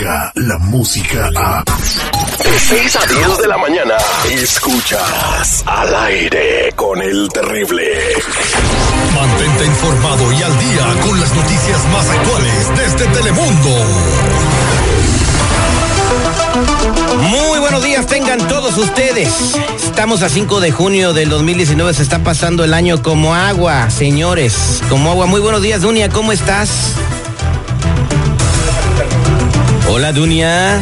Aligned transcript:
La 0.00 0.56
música 0.58 1.28
a... 1.36 1.62
De 1.62 2.58
6 2.58 2.96
a 2.96 3.06
10 3.06 3.38
de 3.38 3.48
la 3.48 3.58
mañana. 3.58 3.96
Escuchas 4.32 5.62
al 5.66 5.94
aire 5.94 6.72
con 6.74 7.02
el 7.02 7.28
terrible. 7.28 7.84
Mantente 9.14 9.66
informado 9.66 10.32
y 10.32 10.42
al 10.42 10.58
día 10.58 11.02
con 11.06 11.20
las 11.20 11.34
noticias 11.34 11.84
más 11.92 12.08
actuales 12.08 12.70
desde 12.78 13.06
Telemundo. 13.08 13.68
Muy 17.20 17.58
buenos 17.58 17.84
días, 17.84 18.06
tengan 18.06 18.38
todos 18.48 18.78
ustedes. 18.78 19.54
Estamos 19.84 20.22
a 20.22 20.30
5 20.30 20.60
de 20.60 20.70
junio 20.72 21.12
del 21.12 21.28
2019, 21.28 21.92
se 21.92 22.02
está 22.02 22.20
pasando 22.20 22.64
el 22.64 22.72
año 22.72 23.02
como 23.02 23.34
agua, 23.34 23.90
señores, 23.90 24.80
como 24.88 25.10
agua. 25.10 25.26
Muy 25.26 25.42
buenos 25.42 25.60
días, 25.60 25.82
Dunia, 25.82 26.08
¿cómo 26.08 26.32
estás? 26.32 26.94
Hola, 29.92 30.12
Dunia. 30.12 30.80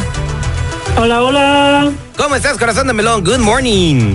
Hola, 0.99 1.23
hola. 1.23 1.91
¿Cómo 2.19 2.37
estás, 2.37 2.59
corazón 2.59 2.89
de 2.89 2.93
melón? 2.93 3.25
Good 3.25 3.39
morning. 3.39 4.13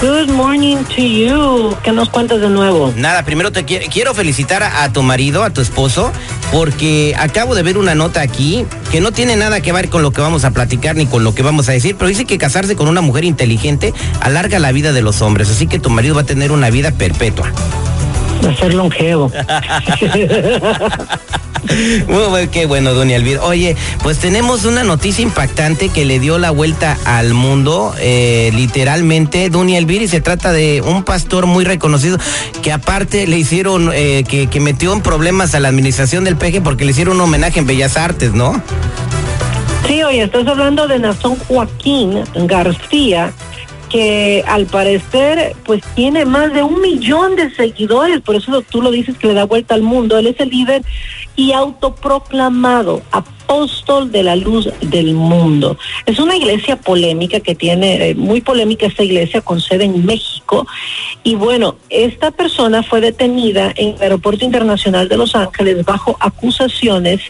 Good 0.00 0.30
morning 0.30 0.76
to 0.76 1.02
you. 1.02 1.76
¿Qué 1.82 1.90
nos 1.90 2.08
cuentas 2.08 2.40
de 2.40 2.48
nuevo? 2.48 2.94
Nada, 2.96 3.24
primero 3.24 3.50
te 3.50 3.64
quiero, 3.64 3.84
quiero 3.92 4.14
felicitar 4.14 4.62
a, 4.62 4.84
a, 4.84 4.92
tu 4.92 5.02
marido, 5.02 5.42
a 5.42 5.50
tu 5.50 5.60
esposo, 5.60 6.12
porque 6.52 7.16
acabo 7.18 7.56
de 7.56 7.64
ver 7.64 7.76
una 7.76 7.96
nota 7.96 8.20
aquí 8.20 8.64
que 8.92 9.00
no 9.00 9.10
tiene 9.10 9.34
nada 9.34 9.60
que 9.60 9.72
ver 9.72 9.88
con 9.88 10.02
lo 10.02 10.12
que 10.12 10.20
vamos 10.20 10.44
a 10.44 10.52
platicar 10.52 10.94
ni 10.94 11.06
con 11.06 11.24
lo 11.24 11.34
que 11.34 11.42
vamos 11.42 11.68
a 11.68 11.72
decir, 11.72 11.96
pero 11.96 12.08
dice 12.08 12.24
que 12.24 12.38
casarse 12.38 12.76
con 12.76 12.86
una 12.86 13.00
mujer 13.00 13.24
inteligente 13.24 13.92
alarga 14.20 14.60
la 14.60 14.70
vida 14.70 14.92
de 14.92 15.02
los 15.02 15.20
hombres, 15.20 15.50
así 15.50 15.66
que 15.66 15.80
tu 15.80 15.90
marido 15.90 16.14
va 16.14 16.20
a 16.20 16.26
tener 16.26 16.52
una 16.52 16.70
vida 16.70 16.92
perpetua. 16.92 17.52
Va 18.46 18.50
a 18.50 18.56
ser 18.56 18.72
longevo. 18.72 19.32
Qué 22.52 22.66
bueno, 22.66 22.92
doña 22.94 23.16
Elvira. 23.16 23.42
Oye, 23.42 23.76
pues 24.02 24.18
tenemos 24.18 24.64
una 24.64 24.84
noticia 24.84 25.22
impactante 25.22 25.88
que 25.88 26.04
le 26.04 26.18
dio 26.18 26.38
la 26.38 26.50
vuelta 26.50 26.98
al 27.04 27.34
mundo, 27.34 27.94
eh, 27.98 28.50
literalmente, 28.54 29.48
doña 29.48 29.78
Elvira, 29.78 30.04
y 30.04 30.08
se 30.08 30.20
trata 30.20 30.52
de 30.52 30.82
un 30.82 31.04
pastor 31.04 31.46
muy 31.46 31.64
reconocido 31.64 32.18
que 32.62 32.72
aparte 32.72 33.26
le 33.26 33.38
hicieron, 33.38 33.90
eh, 33.92 34.24
que, 34.28 34.48
que 34.48 34.60
metió 34.60 34.92
en 34.92 35.00
problemas 35.00 35.54
a 35.54 35.60
la 35.60 35.68
administración 35.68 36.24
del 36.24 36.36
peje 36.36 36.60
porque 36.60 36.84
le 36.84 36.90
hicieron 36.90 37.16
un 37.16 37.22
homenaje 37.22 37.60
en 37.60 37.66
Bellas 37.66 37.96
Artes, 37.96 38.34
¿no? 38.34 38.62
Sí, 39.86 40.02
oye, 40.02 40.22
estás 40.22 40.46
hablando 40.46 40.86
de 40.86 40.98
Nazón 40.98 41.36
Joaquín 41.48 42.22
García, 42.34 43.32
que 43.92 44.42
al 44.48 44.64
parecer 44.64 45.54
pues 45.64 45.82
tiene 45.94 46.24
más 46.24 46.52
de 46.54 46.62
un 46.62 46.80
millón 46.80 47.36
de 47.36 47.54
seguidores, 47.54 48.20
por 48.22 48.36
eso 48.36 48.62
tú 48.62 48.80
lo 48.80 48.90
dices 48.90 49.18
que 49.18 49.26
le 49.26 49.34
da 49.34 49.44
vuelta 49.44 49.74
al 49.74 49.82
mundo, 49.82 50.16
él 50.16 50.28
es 50.28 50.40
el 50.40 50.48
líder 50.48 50.82
y 51.36 51.52
autoproclamado 51.52 53.02
apóstol 53.10 54.10
de 54.10 54.22
la 54.22 54.34
luz 54.34 54.70
del 54.80 55.12
mundo. 55.12 55.76
Es 56.06 56.18
una 56.18 56.36
iglesia 56.36 56.76
polémica 56.76 57.40
que 57.40 57.54
tiene, 57.54 58.10
eh, 58.10 58.14
muy 58.14 58.40
polémica 58.40 58.86
esta 58.86 59.04
iglesia 59.04 59.42
con 59.42 59.60
sede 59.60 59.84
en 59.84 60.06
México 60.06 60.66
y 61.22 61.34
bueno, 61.34 61.76
esta 61.90 62.30
persona 62.30 62.82
fue 62.82 63.02
detenida 63.02 63.74
en 63.76 63.96
el 63.96 64.02
Aeropuerto 64.02 64.46
Internacional 64.46 65.10
de 65.10 65.18
Los 65.18 65.36
Ángeles 65.36 65.84
bajo 65.84 66.16
acusaciones 66.18 67.20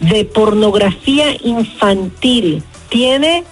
de 0.00 0.26
pornografía 0.26 1.34
infantil. 1.42 2.62
Tiene 2.90 3.44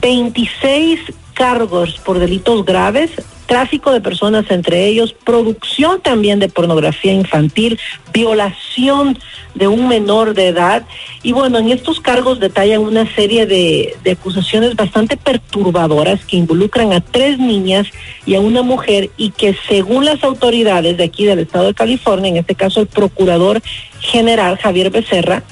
26 0.00 1.00
cargos 1.42 1.98
por 1.98 2.20
delitos 2.20 2.64
graves, 2.64 3.10
tráfico 3.52 3.92
de 3.92 4.00
personas 4.00 4.50
entre 4.50 4.86
ellos, 4.86 5.12
producción 5.12 6.00
también 6.00 6.38
de 6.38 6.48
pornografía 6.48 7.12
infantil, 7.12 7.78
violación 8.10 9.18
de 9.54 9.68
un 9.68 9.88
menor 9.88 10.32
de 10.32 10.48
edad. 10.48 10.86
Y 11.22 11.32
bueno, 11.32 11.58
en 11.58 11.68
estos 11.68 12.00
cargos 12.00 12.40
detallan 12.40 12.80
una 12.80 13.14
serie 13.14 13.44
de, 13.44 13.94
acusaciones 14.10 14.74
bastante 14.74 15.18
perturbadoras 15.18 16.24
que 16.24 16.38
involucran 16.38 16.94
a 16.94 17.02
tres 17.02 17.38
niñas 17.38 17.88
y 18.24 18.36
a 18.36 18.40
una 18.40 18.62
mujer 18.62 19.10
y 19.18 19.32
que 19.32 19.54
según 19.68 20.06
las 20.06 20.24
autoridades 20.24 20.96
de 20.96 21.04
aquí 21.04 21.26
del 21.26 21.40
estado 21.40 21.66
de 21.66 21.74
California, 21.74 22.30
en 22.30 22.38
este 22.38 22.54
caso 22.54 22.80
el 22.80 22.86
procurador 22.86 23.60
general 24.00 24.56
Javier 24.56 24.88
Becerra, 24.88 25.42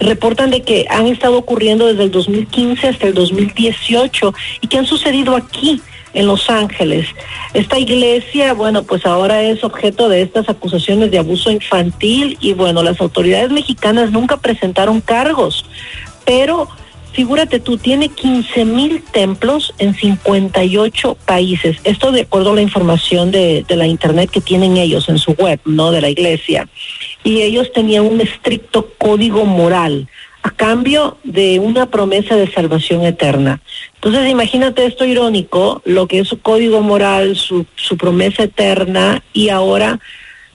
reportan 0.00 0.50
de 0.50 0.62
que 0.62 0.86
han 0.88 1.06
estado 1.06 1.36
ocurriendo 1.36 1.86
desde 1.86 2.04
el 2.04 2.10
2015 2.12 2.88
hasta 2.88 3.08
el 3.08 3.12
2018 3.12 4.32
y 4.62 4.68
que 4.68 4.78
han 4.78 4.86
sucedido 4.86 5.36
aquí 5.36 5.82
en 6.14 6.26
Los 6.26 6.48
Ángeles. 6.50 7.06
Esta 7.54 7.78
iglesia, 7.78 8.52
bueno, 8.54 8.82
pues 8.82 9.06
ahora 9.06 9.42
es 9.42 9.64
objeto 9.64 10.08
de 10.08 10.22
estas 10.22 10.48
acusaciones 10.48 11.10
de 11.10 11.18
abuso 11.18 11.50
infantil 11.50 12.38
y 12.40 12.52
bueno, 12.54 12.82
las 12.82 13.00
autoridades 13.00 13.50
mexicanas 13.50 14.10
nunca 14.10 14.36
presentaron 14.36 15.00
cargos, 15.00 15.64
pero 16.24 16.68
figúrate 17.12 17.60
tú, 17.60 17.76
tiene 17.76 18.08
15 18.08 18.64
mil 18.64 19.02
templos 19.12 19.74
en 19.78 19.94
58 19.94 21.16
países. 21.26 21.76
Esto 21.84 22.10
de 22.10 22.22
acuerdo 22.22 22.52
a 22.52 22.54
la 22.56 22.62
información 22.62 23.30
de, 23.30 23.64
de 23.68 23.76
la 23.76 23.86
internet 23.86 24.30
que 24.30 24.40
tienen 24.40 24.76
ellos 24.76 25.08
en 25.08 25.18
su 25.18 25.32
web, 25.32 25.60
¿no? 25.64 25.90
De 25.92 26.00
la 26.00 26.08
iglesia. 26.08 26.68
Y 27.22 27.42
ellos 27.42 27.70
tenían 27.72 28.06
un 28.06 28.20
estricto 28.20 28.88
código 28.98 29.44
moral 29.44 30.08
a 30.42 30.50
cambio 30.50 31.18
de 31.22 31.60
una 31.60 31.86
promesa 31.86 32.34
de 32.34 32.50
salvación 32.50 33.04
eterna. 33.04 33.60
Entonces, 34.04 34.28
imagínate 34.28 34.84
esto 34.84 35.04
irónico, 35.04 35.80
lo 35.84 36.08
que 36.08 36.18
es 36.18 36.28
su 36.28 36.40
código 36.40 36.80
moral, 36.80 37.36
su, 37.36 37.66
su 37.76 37.96
promesa 37.96 38.42
eterna 38.42 39.22
y 39.32 39.48
ahora 39.48 40.00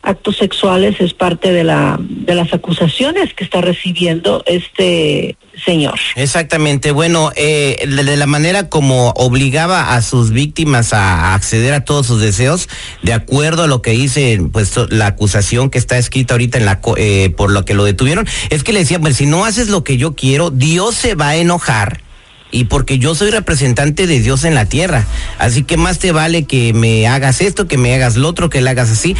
actos 0.01 0.37
sexuales 0.37 0.99
es 0.99 1.13
parte 1.13 1.51
de 1.51 1.63
la 1.63 1.97
de 1.99 2.35
las 2.35 2.53
acusaciones 2.53 3.33
que 3.33 3.43
está 3.43 3.61
recibiendo 3.61 4.43
este 4.45 5.37
señor. 5.65 5.99
Exactamente. 6.15 6.91
Bueno, 6.91 7.31
eh, 7.35 7.85
de, 7.87 8.17
la 8.17 8.27
manera 8.27 8.69
como 8.69 9.11
obligaba 9.11 9.95
a 9.95 10.01
sus 10.01 10.31
víctimas 10.31 10.93
a 10.93 11.33
acceder 11.33 11.73
a 11.73 11.85
todos 11.85 12.07
sus 12.07 12.21
deseos, 12.21 12.69
de 13.01 13.13
acuerdo 13.13 13.63
a 13.63 13.67
lo 13.67 13.81
que 13.81 13.91
dice, 13.91 14.39
pues 14.51 14.75
la 14.89 15.07
acusación 15.07 15.69
que 15.69 15.77
está 15.77 15.97
escrita 15.97 16.33
ahorita 16.33 16.57
en 16.57 16.65
la 16.65 16.79
eh, 16.97 17.33
por 17.35 17.51
lo 17.51 17.65
que 17.65 17.73
lo 17.73 17.83
detuvieron, 17.83 18.27
es 18.49 18.63
que 18.63 18.73
le 18.73 18.79
decía, 18.79 18.99
pues 18.99 19.17
si 19.17 19.25
no 19.25 19.45
haces 19.45 19.69
lo 19.69 19.83
que 19.83 19.97
yo 19.97 20.15
quiero, 20.15 20.51
Dios 20.51 20.95
se 20.95 21.15
va 21.15 21.29
a 21.29 21.35
enojar 21.37 22.06
y 22.51 22.65
porque 22.65 22.97
yo 22.97 23.15
soy 23.15 23.31
representante 23.31 24.07
de 24.07 24.19
Dios 24.19 24.43
en 24.43 24.55
la 24.55 24.65
tierra. 24.65 25.05
Así 25.37 25.63
que 25.63 25.77
más 25.77 25.99
te 25.99 26.11
vale 26.11 26.45
que 26.45 26.73
me 26.73 27.07
hagas 27.07 27.41
esto, 27.41 27.67
que 27.67 27.77
me 27.77 27.93
hagas 27.93 28.15
lo 28.15 28.27
otro, 28.27 28.49
que 28.49 28.61
le 28.61 28.69
hagas 28.69 28.89
así. 28.89 29.15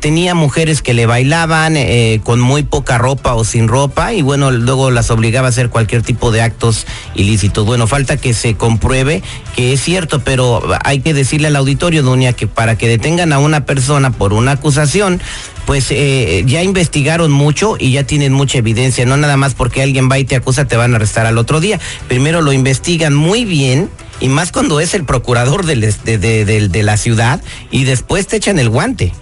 Tenía 0.00 0.34
mujeres 0.34 0.82
que 0.82 0.94
le 0.94 1.06
bailaban 1.06 1.76
eh, 1.76 2.20
con 2.24 2.40
muy 2.40 2.62
poca 2.62 2.98
ropa 2.98 3.34
o 3.34 3.44
sin 3.44 3.68
ropa 3.68 4.12
y 4.12 4.22
bueno, 4.22 4.50
luego 4.50 4.90
las 4.90 5.10
obligaba 5.10 5.48
a 5.48 5.50
hacer 5.50 5.70
cualquier 5.70 6.02
tipo 6.02 6.30
de 6.32 6.42
actos 6.42 6.86
ilícitos. 7.14 7.64
Bueno, 7.64 7.86
falta 7.86 8.16
que 8.16 8.34
se 8.34 8.54
compruebe 8.54 9.22
que 9.54 9.72
es 9.72 9.80
cierto, 9.80 10.20
pero 10.20 10.62
hay 10.84 11.00
que 11.00 11.14
decirle 11.14 11.48
al 11.48 11.56
auditorio, 11.56 12.02
Dunia, 12.02 12.32
que 12.32 12.46
para 12.46 12.76
que 12.76 12.88
detengan 12.88 13.32
a 13.32 13.38
una 13.38 13.64
persona 13.64 14.10
por 14.10 14.32
una 14.32 14.52
acusación, 14.52 15.20
pues 15.66 15.88
eh, 15.90 16.44
ya 16.46 16.62
investigaron 16.62 17.32
mucho 17.32 17.76
y 17.78 17.90
ya 17.92 18.04
tienen 18.04 18.32
mucha 18.32 18.58
evidencia. 18.58 19.04
No 19.04 19.16
nada 19.16 19.36
más 19.36 19.54
porque 19.54 19.82
alguien 19.82 20.08
va 20.10 20.18
y 20.18 20.24
te 20.24 20.36
acusa, 20.36 20.66
te 20.66 20.76
van 20.76 20.92
a 20.92 20.96
arrestar 20.96 21.26
al 21.26 21.36
otro 21.36 21.60
día. 21.60 21.80
Primero 22.08 22.40
lo 22.40 22.52
investigan 22.52 23.14
muy 23.14 23.44
bien 23.44 23.90
y 24.20 24.28
más 24.28 24.52
cuando 24.52 24.80
es 24.80 24.94
el 24.94 25.04
procurador 25.04 25.66
de, 25.66 26.82
la 26.82 26.96
ciudad 26.96 27.42
y 27.70 27.84
después 27.84 28.26
te 28.28 28.36
echan 28.36 28.58
el 28.58 28.70
guante. 28.70 29.12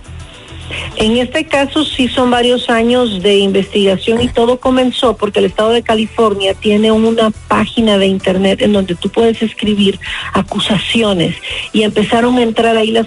En 0.97 1.17
este 1.17 1.47
caso 1.47 1.85
sí 1.85 2.09
son 2.09 2.31
varios 2.31 2.71
años 2.71 3.23
de 3.23 3.39
investigación 3.39 4.23
y 4.23 4.29
todo 4.29 4.59
comenzó 4.59 5.17
porque 5.17 5.41
el 5.41 5.47
estado 5.47 5.71
de 5.71 5.83
California 5.83 6.55
tiene 6.55 6.93
una 6.93 7.31
página 7.49 7.99
de 7.99 8.07
internet 8.07 8.63
en 8.63 8.73
donde 8.73 8.95
tú 8.95 9.09
puedes 9.09 9.43
escribir 9.43 9.99
acusaciones 10.33 11.37
y 11.73 11.83
empezaron 11.83 12.39
a 12.39 12.43
entrar 12.43 12.77
ahí 12.77 12.91
las 12.91 13.07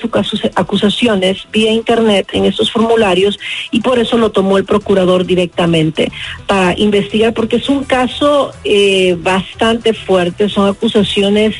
acusaciones 0.56 1.48
vía 1.52 1.72
internet 1.72 2.28
en 2.34 2.46
estos 2.46 2.72
formularios 2.72 3.40
y 3.72 3.82
por 3.82 4.00
eso 4.00 4.18
lo 4.18 4.32
tomó 4.32 4.58
el 4.58 4.66
procurador 4.66 5.26
directamente 5.26 6.12
para 6.46 6.78
investigar 6.78 7.34
porque 7.34 7.58
es 7.58 7.70
un 7.70 7.84
caso 7.84 8.52
eh, 8.64 9.16
bastante 9.20 9.94
fuerte, 9.94 10.50
son 10.50 10.68
acusaciones 10.68 11.56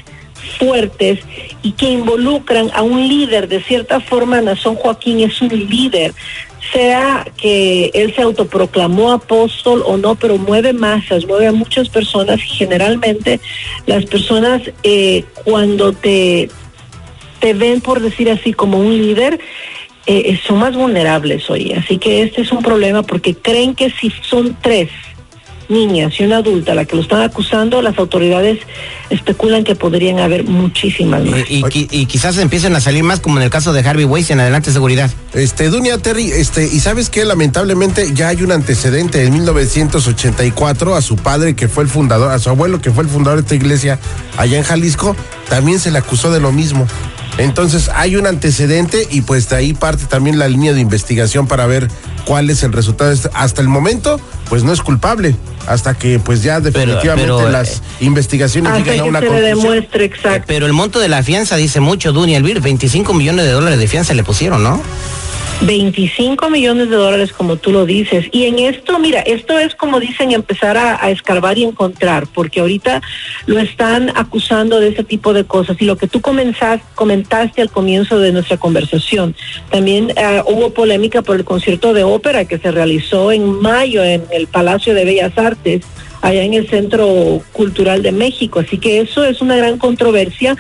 fuertes 0.58 1.20
y 1.62 1.72
que 1.74 1.90
involucran 1.90 2.70
a 2.74 2.82
un 2.82 3.08
líder. 3.08 3.48
De 3.48 3.62
cierta 3.62 4.00
forma, 4.00 4.42
Nazón 4.42 4.76
Joaquín 4.76 5.20
es 5.22 5.42
un 5.42 5.50
líder, 5.50 6.14
sea 6.72 7.26
que 7.38 7.92
él 7.94 8.14
se 8.16 8.22
autoproclamó 8.22 9.12
apóstol 9.12 9.84
o 9.86 9.98
no, 9.98 10.16
pero 10.16 10.38
mueve 10.38 10.74
masas, 10.74 11.26
mueve 11.26 11.48
a 11.48 11.52
muchas 11.52 11.90
personas 11.90 12.40
y 12.40 12.50
generalmente 12.50 13.40
las 13.86 14.06
personas 14.06 14.62
eh, 14.84 15.24
cuando 15.46 15.94
te, 15.94 16.50
te 17.40 17.54
ven, 17.54 17.82
por 17.82 18.02
decir 18.02 18.30
así, 18.30 18.54
como 18.54 18.80
un 18.80 18.98
líder, 18.98 19.40
eh, 20.08 20.40
son 20.46 20.60
más 20.60 20.76
vulnerables 20.76 21.50
hoy. 21.50 21.74
Así 21.74 21.98
que 21.98 22.24
este 22.24 22.42
es 22.42 22.52
un 22.52 22.64
problema 22.64 23.04
porque 23.04 23.36
creen 23.36 23.76
que 23.76 23.90
si 23.90 24.12
son 24.22 24.58
tres, 24.62 24.90
niñas 25.70 26.14
y 26.20 26.24
una 26.24 26.38
adulta 26.38 26.74
la 26.74 26.86
que 26.86 26.96
lo 26.96 27.02
están 27.02 27.22
acusando, 27.22 27.82
las 27.82 27.98
autoridades 27.98 28.60
especulan 29.10 29.64
que 29.64 29.76
podrían 29.76 30.20
haber 30.20 30.44
muchísimas 30.46 31.24
más. 31.24 31.50
Y, 31.50 31.64
y, 31.74 31.88
y 31.92 32.06
quizás 32.06 32.38
empiecen 32.38 32.76
a 32.76 32.82
salir 32.82 33.04
más 33.04 33.20
como 33.20 33.38
en 33.38 33.44
el 33.44 33.50
caso 33.50 33.74
de 33.74 33.82
Harvey 33.82 34.06
Weinstein, 34.06 34.40
adelante 34.40 34.72
seguridad. 34.72 35.12
Este, 35.34 35.70
Dunia 35.70 35.98
Terry, 35.98 36.32
este, 36.32 36.66
y 36.66 36.80
sabes 36.80 37.10
que 37.10 37.26
lamentablemente 37.26 38.14
ya 38.14 38.30
hay 38.30 38.44
un 38.44 38.52
antecedente 38.52 39.24
en 39.24 39.34
1984 39.34 40.96
a 40.96 41.02
su 41.02 41.16
padre 41.16 41.56
que 41.56 41.68
fue 41.68 41.84
el 41.84 41.90
fundador, 41.90 42.32
a 42.32 42.40
su 42.40 42.50
abuelo 42.50 42.82
que 42.82 42.92
fue 42.92 43.04
el 43.04 43.10
fundador 43.10 43.40
de 43.40 43.44
esta 43.44 43.56
iglesia 43.56 44.00
allá 44.38 44.58
en 44.58 44.64
Jalisco, 44.64 45.16
también 45.50 45.80
se 45.80 45.92
le 45.92 45.98
acusó 45.98 46.32
de 46.32 46.40
lo 46.40 46.52
mismo. 46.52 46.88
Entonces 47.38 47.90
hay 47.94 48.16
un 48.16 48.26
antecedente 48.26 49.08
y 49.12 49.22
pues 49.22 49.50
de 49.50 49.58
ahí 49.58 49.74
parte 49.74 50.06
también 50.06 50.40
la 50.40 50.48
línea 50.48 50.74
de 50.74 50.82
investigación 50.82 51.48
para 51.48 51.68
ver 51.68 51.88
cuál 52.28 52.50
es 52.50 52.62
el 52.64 52.74
resultado. 52.74 53.16
Hasta 53.34 53.62
el 53.62 53.70
momento, 53.70 54.20
pues 54.50 54.64
no 54.64 54.74
es 54.74 54.82
culpable, 54.82 55.36
hasta 55.66 55.94
que 55.94 56.20
pues 56.20 56.44
ya 56.44 56.60
definitivamente 56.60 57.24
Pero- 57.26 57.38
pero, 57.38 57.50
las 57.50 57.78
eh, 57.78 57.82
investigaciones 58.02 58.72
Hasta 58.74 58.84
lleguen 58.84 59.00
a 59.00 59.04
que 59.04 59.10
una 59.10 59.20
se 59.22 59.30
le 59.30 59.42
demuestre 59.42 60.06
exacto. 60.06 60.44
Pero 60.46 60.66
el 60.66 60.74
monto 60.74 61.00
de 61.00 61.08
la 61.08 61.24
fianza 61.24 61.56
dice 61.56 61.80
mucho, 61.80 62.12
Dunia 62.12 62.38
Elvir, 62.38 62.60
25 62.62 63.14
millones 63.14 63.46
de 63.46 63.52
dólares 63.52 63.80
de 63.80 63.88
fianza 63.88 64.14
le 64.14 64.24
pusieron, 64.24 64.62
¿no? 64.62 64.82
25 65.62 66.50
millones 66.50 66.90
de 66.90 66.96
dólares, 66.96 67.34
como 67.34 67.56
tú 67.56 67.72
lo 67.72 67.86
dices. 67.86 68.26
Y 68.32 68.46
en 68.46 68.60
esto, 68.60 69.00
mira, 69.00 69.22
esto 69.22 69.58
es 69.58 69.76
como 69.76 70.00
dicen, 70.00 70.32
empezar 70.32 70.78
a, 70.78 71.04
a 71.04 71.10
escarbar 71.10 71.58
y 71.58 71.64
encontrar, 71.64 72.28
porque 72.28 72.60
ahorita 72.60 73.02
lo 73.48 73.60
están 73.60 74.12
acusando 74.16 74.80
de 74.80 74.90
ese 74.90 75.04
tipo 75.04 75.34
de 75.34 75.46
cosas. 75.46 75.78
Y 75.80 75.86
lo 75.86 75.98
que 75.98 76.08
tú 76.08 76.22
comenzas, 76.22 76.82
comentaste 76.96 77.62
al 77.62 77.72
comienzo 77.72 78.20
de 78.20 78.32
nuestra 78.32 78.58
conversación, 78.58 79.36
también 79.72 80.14
eh, 80.16 80.44
hubo 80.46 80.74
polémica 80.74 81.22
por 81.22 81.38
el 81.38 81.44
concierto 81.44 81.94
de 81.94 82.04
ópera 82.04 82.46
que 82.46 82.60
se 82.60 82.72
realizó 82.72 83.32
en 83.32 83.60
mayo 83.60 84.04
en 84.04 84.24
el 84.32 84.48
Palacio 84.48 84.94
de 84.94 85.06
Bellas 85.06 85.38
Artes 85.38 85.84
allá 86.22 86.44
en 86.44 86.54
el 86.54 86.68
Centro 86.70 87.42
Cultural 87.52 88.04
de 88.04 88.12
México. 88.12 88.60
Así 88.60 88.78
que 88.78 89.00
eso 89.00 89.24
es 89.24 89.42
una 89.42 89.56
gran 89.56 89.78
controversia 89.78 90.56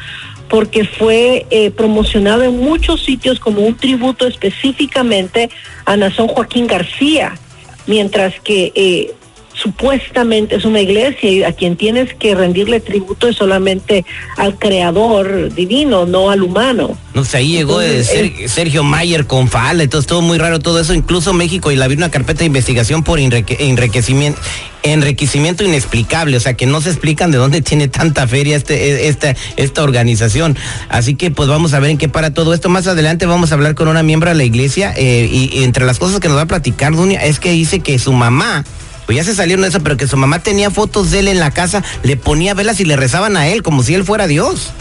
porque 0.50 0.86
fue 0.86 1.46
eh, 1.50 1.72
promocionado 1.72 2.44
en 2.44 2.58
muchos 2.58 3.04
sitios 3.04 3.40
como 3.40 3.62
un 3.62 3.76
tributo 3.76 4.28
específicamente 4.28 5.50
a 5.86 5.98
Nazón 5.98 6.28
Joaquín 6.28 6.68
García, 6.68 7.38
mientras 7.86 8.40
que 8.40 8.72
eh, 8.76 9.14
supuestamente 9.62 10.56
es 10.56 10.66
una 10.66 10.80
iglesia 10.82 11.30
y 11.30 11.44
a 11.44 11.52
quien 11.54 11.76
tienes 11.76 12.14
que 12.14 12.36
rendirle 12.36 12.80
tributo 12.80 13.28
es 13.28 13.36
solamente 13.36 14.06
al 14.38 14.58
creador 14.58 15.54
divino, 15.54 16.06
no 16.06 16.30
al 16.30 16.44
humano. 16.44 16.98
No 17.14 17.26
sé, 17.26 17.38
ahí 17.38 17.52
llegó 17.54 17.82
eh, 17.82 18.04
Ser- 18.04 18.48
Sergio 18.50 18.84
Mayer 18.84 19.26
con 19.26 19.48
falda, 19.50 19.84
entonces 19.84 20.08
todo 20.08 20.22
muy 20.22 20.38
raro 20.38 20.60
todo 20.60 20.80
eso, 20.80 20.94
incluso 20.94 21.34
México 21.34 21.72
y 21.72 21.76
la 21.76 21.86
abrió 21.86 21.98
una 21.98 22.12
carpeta 22.12 22.40
de 22.40 22.46
investigación 22.46 23.04
por 23.04 23.20
enrique- 23.20 23.58
enriquecimiento, 23.60 24.40
enriquecimiento 24.84 25.64
inexplicable, 25.64 26.38
o 26.38 26.40
sea 26.40 26.54
que 26.54 26.66
no 26.66 26.80
se 26.82 26.90
explican 26.90 27.32
de 27.32 27.38
dónde 27.40 27.62
tiene 27.68 27.88
tanta 27.88 28.28
feria 28.28 28.56
este, 28.56 28.76
eh, 28.92 29.08
esta, 29.08 29.36
esta 29.56 29.84
organización. 29.84 30.56
Así 30.90 31.16
que 31.16 31.32
pues 31.32 31.50
vamos 31.50 31.74
a 31.74 31.80
ver 31.80 31.90
en 31.92 31.98
qué 31.98 32.08
para 32.10 32.34
todo 32.34 32.54
esto. 32.54 32.70
Más 32.70 32.88
adelante 32.88 33.26
vamos 33.26 33.52
a 33.52 33.56
hablar 33.56 33.74
con 33.76 33.88
una 33.88 34.04
miembro 34.04 34.30
de 34.30 34.36
la 34.36 34.44
iglesia 34.44 34.94
eh, 34.96 35.28
y, 35.32 35.50
y 35.58 35.64
entre 35.64 35.86
las 35.86 35.98
cosas 36.00 36.20
que 36.20 36.28
nos 36.28 36.38
va 36.38 36.42
a 36.44 36.48
platicar 36.48 36.96
Dunia 36.96 37.24
es 37.26 37.40
que 37.40 37.52
dice 37.52 37.80
que 37.80 37.98
su 38.00 38.14
mamá 38.14 38.64
pues 39.08 39.16
ya 39.16 39.24
se 39.24 39.34
salieron 39.34 39.64
de 39.64 39.70
eso, 39.70 39.80
pero 39.82 39.98
que 39.98 40.06
su 40.06 40.18
mamá 40.18 40.40
tenía 40.40 40.70
fotos 40.70 41.10
de 41.10 41.20
él 41.20 41.30
en 41.30 41.40
la 41.40 41.50
casa, 41.50 41.82
le 42.04 42.18
ponía 42.18 42.54
velas 42.54 42.80
y 42.82 42.86
le 42.86 42.98
rezaban 42.98 43.38
a 43.38 43.48
él 43.48 43.64
como 43.64 43.82
si 43.82 43.96
él 43.96 44.04
fuera 44.04 44.28
Dios. 44.28 44.74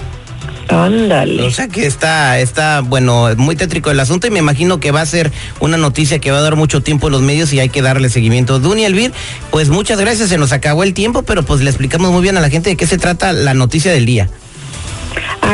Ándale. 0.68 1.44
O 1.44 1.50
sea 1.52 1.68
que 1.68 1.86
está, 1.86 2.40
está, 2.40 2.80
bueno, 2.80 3.28
muy 3.36 3.54
tétrico 3.54 3.90
el 3.90 4.00
asunto 4.00 4.26
y 4.26 4.30
me 4.30 4.40
imagino 4.40 4.80
que 4.80 4.90
va 4.90 5.00
a 5.00 5.06
ser 5.06 5.30
una 5.60 5.76
noticia 5.76 6.18
que 6.18 6.32
va 6.32 6.38
a 6.38 6.42
dar 6.42 6.56
mucho 6.56 6.82
tiempo 6.82 7.06
en 7.06 7.12
los 7.12 7.22
medios 7.22 7.52
y 7.52 7.60
hay 7.60 7.68
que 7.68 7.82
darle 7.82 8.08
seguimiento. 8.08 8.58
Dunia 8.58 8.88
Elvir, 8.88 9.12
pues 9.52 9.68
muchas 9.68 10.00
gracias, 10.00 10.28
se 10.28 10.38
nos 10.38 10.50
acabó 10.52 10.82
el 10.82 10.92
tiempo, 10.92 11.22
pero 11.22 11.44
pues 11.44 11.60
le 11.60 11.70
explicamos 11.70 12.10
muy 12.10 12.22
bien 12.22 12.36
a 12.36 12.40
la 12.40 12.50
gente 12.50 12.70
de 12.70 12.76
qué 12.76 12.86
se 12.86 12.98
trata 12.98 13.32
la 13.32 13.54
noticia 13.54 13.92
del 13.92 14.06
día. 14.06 14.28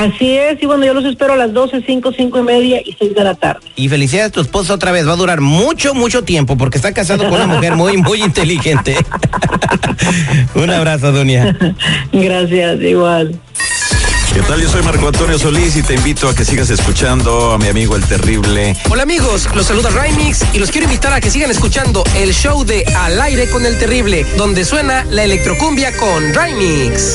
Así 0.02 0.36
es, 0.36 0.60
y 0.60 0.66
bueno, 0.66 0.84
yo 0.84 0.94
los 0.94 1.04
espero 1.04 1.34
a 1.34 1.36
las 1.36 1.52
12, 1.52 1.84
5, 1.86 2.12
5 2.16 2.38
y 2.40 2.42
media 2.42 2.80
y 2.84 2.96
6 2.98 3.14
de 3.14 3.22
la 3.22 3.36
tarde. 3.36 3.60
Y 3.76 3.88
felicidades 3.88 4.30
a 4.30 4.32
tu 4.32 4.40
esposo 4.40 4.74
otra 4.74 4.90
vez, 4.90 5.06
va 5.06 5.12
a 5.12 5.16
durar 5.16 5.40
mucho, 5.40 5.94
mucho 5.94 6.24
tiempo 6.24 6.56
porque 6.56 6.76
está 6.76 6.92
casado 6.92 7.28
con 7.28 7.34
una 7.34 7.46
mujer 7.46 7.76
muy, 7.76 7.98
muy 7.98 8.20
inteligente. 8.20 8.96
Un 10.56 10.70
abrazo, 10.70 11.12
Dunia. 11.12 11.56
Gracias, 12.12 12.80
igual. 12.80 13.40
¿Qué 14.34 14.40
tal? 14.40 14.60
Yo 14.60 14.68
soy 14.68 14.82
Marco 14.82 15.06
Antonio 15.06 15.38
Solís 15.38 15.76
y 15.76 15.82
te 15.84 15.94
invito 15.94 16.28
a 16.28 16.34
que 16.34 16.44
sigas 16.44 16.70
escuchando 16.70 17.52
a 17.52 17.58
mi 17.58 17.68
amigo 17.68 17.94
el 17.94 18.02
terrible. 18.02 18.74
Hola 18.90 19.04
amigos, 19.04 19.48
los 19.54 19.66
saluda 19.66 19.90
Rymix 19.90 20.42
y 20.52 20.58
los 20.58 20.72
quiero 20.72 20.86
invitar 20.86 21.12
a 21.12 21.20
que 21.20 21.30
sigan 21.30 21.50
escuchando 21.50 22.02
el 22.16 22.32
show 22.32 22.64
de 22.64 22.84
Al 22.96 23.20
aire 23.20 23.48
con 23.50 23.64
el 23.64 23.78
terrible, 23.78 24.26
donde 24.36 24.64
suena 24.64 25.04
la 25.04 25.22
electrocumbia 25.22 25.96
con 25.96 26.34
Rymix. 26.34 27.14